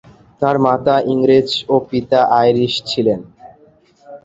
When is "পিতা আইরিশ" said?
1.89-2.73